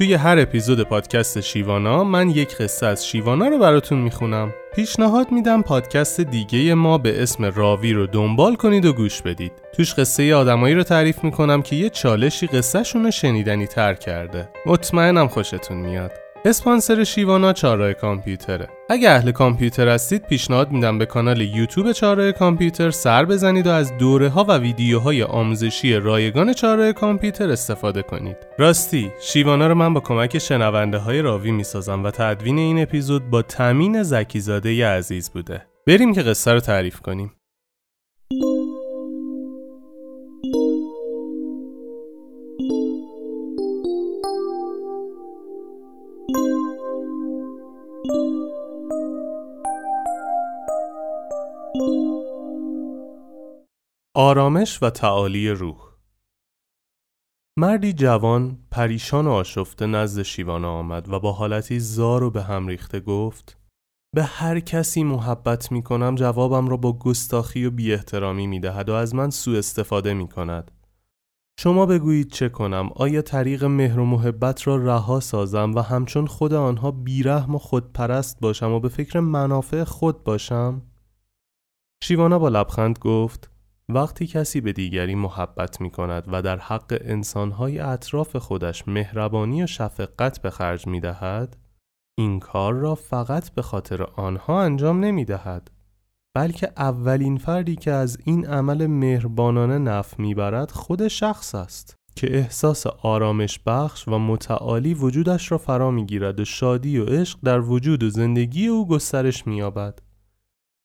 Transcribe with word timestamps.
توی 0.00 0.14
هر 0.14 0.38
اپیزود 0.38 0.82
پادکست 0.82 1.40
شیوانا 1.40 2.04
من 2.04 2.30
یک 2.30 2.56
قصه 2.56 2.86
از 2.86 3.06
شیوانا 3.06 3.48
رو 3.48 3.58
براتون 3.58 3.98
می‌خونم. 3.98 4.54
پیشنهاد 4.74 5.32
میدم 5.32 5.62
پادکست 5.62 6.20
دیگه 6.20 6.74
ما 6.74 6.98
به 6.98 7.22
اسم 7.22 7.44
راوی 7.44 7.92
رو 7.92 8.06
دنبال 8.06 8.54
کنید 8.54 8.84
و 8.84 8.92
گوش 8.92 9.22
بدید. 9.22 9.52
توش 9.72 9.94
قصه 9.94 10.34
آدمایی 10.34 10.74
رو 10.74 10.82
تعریف 10.82 11.24
می‌کنم 11.24 11.62
که 11.62 11.76
یه 11.76 11.90
چالشی 11.90 12.46
قصهشون 12.46 13.04
رو 13.04 13.10
شنیدنی 13.10 13.66
تر 13.66 13.94
کرده. 13.94 14.48
مطمئنم 14.66 15.28
خوشتون 15.28 15.76
میاد. 15.76 16.12
اسپانسر 16.44 17.04
شیوانا 17.04 17.52
چهارراه 17.52 17.92
کامپیوتره. 17.92 18.68
اگه 18.90 19.10
اهل 19.10 19.30
کامپیوتر 19.30 19.88
هستید 19.88 20.26
پیشنهاد 20.26 20.70
میدم 20.70 20.98
به 20.98 21.06
کانال 21.06 21.40
یوتیوب 21.40 21.92
چهارراه 21.92 22.32
کامپیوتر 22.32 22.90
سر 22.90 23.24
بزنید 23.24 23.66
و 23.66 23.70
از 23.70 23.98
دوره 23.98 24.28
ها 24.28 24.44
و 24.44 24.58
ویدیوهای 24.58 25.22
آموزشی 25.22 25.94
رایگان 25.94 26.52
چهارراه 26.52 26.92
کامپیوتر 26.92 27.50
استفاده 27.50 28.02
کنید. 28.02 28.36
راستی 28.58 29.12
شیوانا 29.22 29.66
رو 29.66 29.74
من 29.74 29.94
با 29.94 30.00
کمک 30.00 30.38
شنونده 30.38 30.98
های 30.98 31.22
راوی 31.22 31.50
می‌سازم 31.50 32.04
و 32.04 32.10
تدوین 32.10 32.58
این 32.58 32.82
اپیزود 32.82 33.30
با 33.30 33.42
تامین 33.42 34.02
زکیزاده 34.02 34.86
عزیز 34.86 35.30
بوده. 35.30 35.62
بریم 35.86 36.14
که 36.14 36.22
قصه 36.22 36.52
رو 36.52 36.60
تعریف 36.60 37.00
کنیم. 37.00 37.32
آرامش 54.14 54.82
و 54.82 54.90
تعالی 54.90 55.50
روح 55.50 55.76
مردی 57.58 57.92
جوان 57.92 58.58
پریشان 58.70 59.26
و 59.26 59.30
آشفته 59.30 59.86
نزد 59.86 60.22
شیوانا 60.22 60.72
آمد 60.72 61.08
و 61.08 61.20
با 61.20 61.32
حالتی 61.32 61.80
زار 61.80 62.22
و 62.22 62.30
به 62.30 62.42
هم 62.42 62.66
ریخته 62.66 63.00
گفت 63.00 63.58
به 64.14 64.22
هر 64.22 64.60
کسی 64.60 65.04
محبت 65.04 65.72
می 65.72 65.82
کنم 65.82 66.14
جوابم 66.14 66.68
را 66.68 66.76
با 66.76 66.92
گستاخی 66.92 67.64
و 67.64 67.70
بی 67.70 67.92
احترامی 67.92 68.46
می 68.46 68.60
دهد 68.60 68.88
و 68.88 68.92
از 68.92 69.14
من 69.14 69.30
سوء 69.30 69.58
استفاده 69.58 70.14
می 70.14 70.28
کند. 70.28 70.70
شما 71.60 71.86
بگویید 71.86 72.32
چه 72.32 72.48
کنم 72.48 72.90
آیا 72.96 73.22
طریق 73.22 73.64
مهر 73.64 73.98
و 73.98 74.04
محبت 74.04 74.66
را 74.66 74.76
رها 74.76 75.20
سازم 75.20 75.74
و 75.74 75.80
همچون 75.80 76.26
خود 76.26 76.54
آنها 76.54 76.90
بیرحم 76.90 77.54
و 77.54 77.58
خودپرست 77.58 78.40
باشم 78.40 78.72
و 78.72 78.80
به 78.80 78.88
فکر 78.88 79.20
منافع 79.20 79.84
خود 79.84 80.24
باشم؟ 80.24 80.82
شیوانا 82.04 82.38
با 82.38 82.48
لبخند 82.48 82.98
گفت 82.98 83.50
وقتی 83.94 84.26
کسی 84.26 84.60
به 84.60 84.72
دیگری 84.72 85.14
محبت 85.14 85.80
می 85.80 85.90
کند 85.90 86.24
و 86.26 86.42
در 86.42 86.58
حق 86.58 86.98
انسانهای 87.00 87.78
اطراف 87.78 88.36
خودش 88.36 88.88
مهربانی 88.88 89.62
و 89.62 89.66
شفقت 89.66 90.42
به 90.42 90.50
خرج 90.50 90.86
می 90.86 91.00
دهد 91.00 91.56
این 92.18 92.40
کار 92.40 92.74
را 92.74 92.94
فقط 92.94 93.50
به 93.50 93.62
خاطر 93.62 94.02
آنها 94.02 94.62
انجام 94.62 95.04
نمی 95.04 95.24
دهد 95.24 95.70
بلکه 96.34 96.72
اولین 96.76 97.36
فردی 97.36 97.76
که 97.76 97.90
از 97.90 98.18
این 98.24 98.46
عمل 98.46 98.86
مهربانانه 98.86 99.78
نف 99.78 100.18
می‌برد 100.18 100.70
خود 100.70 101.08
شخص 101.08 101.54
است 101.54 101.96
که 102.16 102.36
احساس 102.36 102.86
آرامش 102.86 103.60
بخش 103.66 104.08
و 104.08 104.18
متعالی 104.18 104.94
وجودش 104.94 105.52
را 105.52 105.58
فرا 105.58 105.90
می‌گیرد 105.90 106.40
و 106.40 106.44
شادی 106.44 106.98
و 106.98 107.04
عشق 107.04 107.38
در 107.42 107.60
وجود 107.60 108.02
و 108.02 108.10
زندگی 108.10 108.66
او 108.66 108.88
گسترش 108.88 109.46
مییابد. 109.46 109.98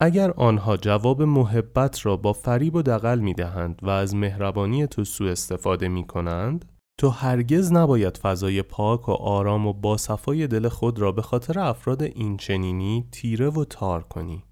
اگر 0.00 0.30
آنها 0.30 0.76
جواب 0.76 1.22
محبت 1.22 2.06
را 2.06 2.16
با 2.16 2.32
فریب 2.32 2.74
و 2.74 2.82
دقل 2.82 3.18
می 3.18 3.34
دهند 3.34 3.80
و 3.82 3.90
از 3.90 4.14
مهربانی 4.14 4.86
تو 4.86 5.04
سوء 5.04 5.30
استفاده 5.30 5.88
می 5.88 6.06
کنند 6.06 6.64
تو 7.00 7.08
هرگز 7.08 7.72
نباید 7.72 8.16
فضای 8.16 8.62
پاک 8.62 9.08
و 9.08 9.12
آرام 9.12 9.66
و 9.66 9.72
با 9.72 9.96
صفای 9.96 10.46
دل 10.46 10.68
خود 10.68 10.98
را 10.98 11.12
به 11.12 11.22
خاطر 11.22 11.58
افراد 11.58 12.02
این 12.02 12.36
چنینی 12.36 13.08
تیره 13.12 13.50
و 13.50 13.64
تار 13.64 14.02
کنی. 14.02 14.44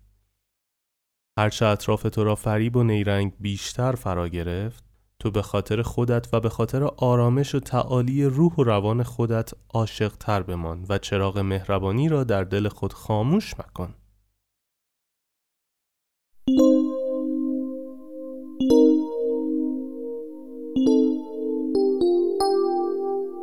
هرچه 1.38 1.66
اطراف 1.66 2.02
تو 2.02 2.24
را 2.24 2.34
فریب 2.34 2.76
و 2.76 2.82
نیرنگ 2.82 3.32
بیشتر 3.40 3.92
فرا 3.92 4.28
گرفت 4.28 4.84
تو 5.18 5.30
به 5.30 5.42
خاطر 5.42 5.82
خودت 5.82 6.34
و 6.34 6.40
به 6.40 6.48
خاطر 6.48 6.84
آرامش 6.84 7.54
و 7.54 7.60
تعالی 7.60 8.24
روح 8.24 8.54
و 8.54 8.62
روان 8.62 9.02
خودت 9.02 9.52
عاشق 9.74 10.12
تر 10.16 10.42
بمان 10.42 10.86
و 10.88 10.98
چراغ 10.98 11.38
مهربانی 11.38 12.08
را 12.08 12.24
در 12.24 12.44
دل 12.44 12.68
خود 12.68 12.92
خاموش 12.92 13.54
مکن. 13.58 13.94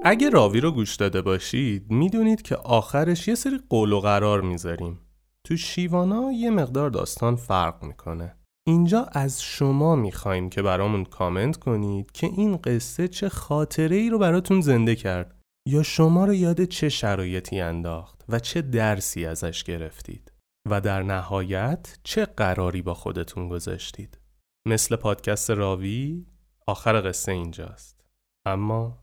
اگه 0.06 0.30
راوی 0.30 0.62
رو 0.62 0.72
گوش 0.72 0.96
داده 0.96 1.22
باشید 1.22 1.92
می‌دونید 1.92 2.42
که 2.42 2.56
آخرش 2.56 3.28
یه 3.28 3.36
سری 3.36 3.60
قول 3.70 3.94
و 3.94 4.00
قرار 4.00 4.42
می‌ذاریم. 4.42 5.00
تو 5.44 5.58
شیوانا 5.58 6.32
یه 6.32 6.50
مقدار 6.50 6.90
داستان 6.90 7.36
فرق 7.36 7.84
می‌کنه. 7.84 8.36
اینجا 8.68 9.04
از 9.12 9.42
شما 9.42 9.96
می‌خوایم 9.96 10.50
که 10.50 10.62
برامون 10.62 11.04
کامنت 11.04 11.58
کنید 11.58 12.12
که 12.12 12.28
این 12.28 12.58
قصه 12.58 13.08
چه 13.08 13.30
خاطره 13.30 13.96
ای 13.96 14.10
رو 14.10 14.20
براتون 14.20 14.62
زنده 14.62 14.96
کرد 14.96 15.42
یا 15.68 15.84
شما 15.84 16.26
رو 16.26 16.34
یاد 16.34 16.64
چه 16.64 16.90
شرایطی 16.90 17.62
انداخت 17.62 18.26
و 18.30 18.40
چه 18.40 18.62
درسی 18.62 19.26
ازش 19.26 19.64
گرفتید 19.64 20.32
و 20.70 20.82
در 20.82 21.04
نهایت 21.04 21.98
چه 22.04 22.26
قراری 22.26 22.82
با 22.82 22.94
خودتون 22.94 23.50
گذاشتید. 23.50 24.20
مثل 24.68 24.96
پادکست 24.96 25.52
راوی 25.52 26.26
آخر 26.68 27.10
قصه 27.10 27.32
اینجاست. 27.32 28.06
اما 28.46 29.03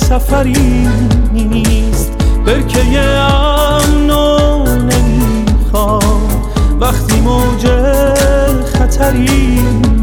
سفری 0.31 0.87
نیست 1.33 2.11
برکه 2.45 2.99
امنو 2.99 4.63
نمی‌خوام. 4.77 6.43
وقتی 6.79 7.21
موج 7.21 7.67
خطری 8.65 9.59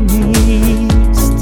نیست. 0.09 1.33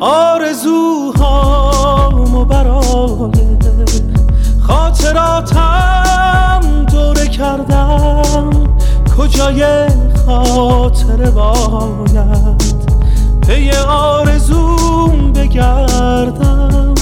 آرزوهامو 0.00 1.24
برای 2.44 3.30
خاطراتم 4.60 5.80
دوره 6.92 7.28
کردم. 7.28 8.50
کجای 9.18 9.62
خاطره 10.52 11.30
باید. 11.30 12.62
پی 13.46 13.70
آرزوم 13.88 15.32
بگردم. 15.32 16.94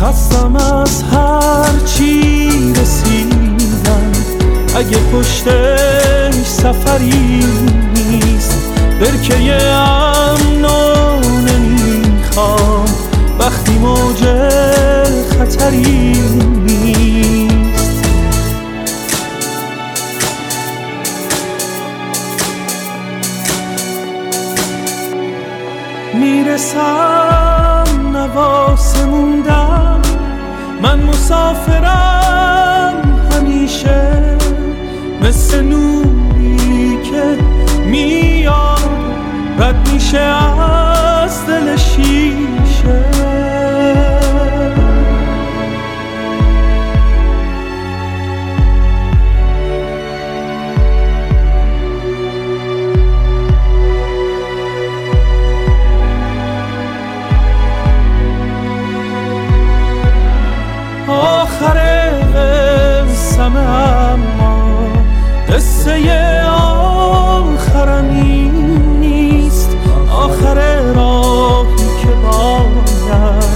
خستم 0.00 0.56
از 0.56 1.02
هر 1.02 1.78
چی 1.86 2.48
رسیدم. 2.72 4.12
اگه 4.76 4.96
پشتش 4.96 6.44
سفری 6.44 7.44
نیست 7.94 8.72
برکه 9.00 9.62
امنو 9.62 11.20
نمی‌خوام 11.40 12.84
وقتی 13.38 13.72
موج 13.78 14.24
خطری 15.38 16.14
مسافرم 30.92 32.44
همیشه 33.32 34.36
مثل 35.22 35.62
نوری 35.62 36.98
که 37.02 37.38
میاد 37.86 38.90
رد 39.58 39.88
میشه 39.92 40.18
از 40.18 41.46
دل 41.46 41.76
شیشه. 41.76 43.13
آخرم 66.48 68.08
این 68.10 68.54
نیست. 69.00 69.70
آخر 70.12 70.82
راهی 70.94 71.76
که 72.02 72.08
باید 72.08 73.54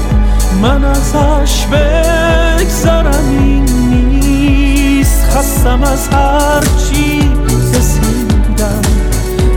من 0.62 0.84
ازش 0.84 1.66
بگذرم 1.66 3.28
این 3.30 3.64
نیست. 3.64 5.24
خستم 5.30 5.82
از 5.82 6.08
هر 6.08 6.60
چی 6.60 7.30
رسیدم. 7.74 8.82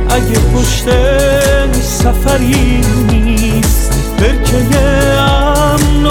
اگه 0.09 0.39
پشتش 0.39 1.83
سفری 1.83 2.81
نیست. 3.09 3.91
برکه 4.19 4.77
امن 5.19 6.05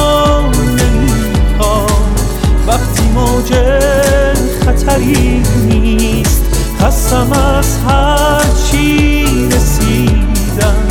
خستم 7.21 7.33
از 7.33 7.79
هر 7.89 8.45
چی 8.71 9.25
رسیدم. 9.49 10.89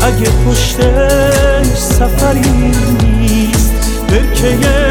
اگه 0.00 0.30
پشتش 0.46 1.78
سفری 1.78 2.72
نیست 3.02 3.72
برکه 4.08 4.85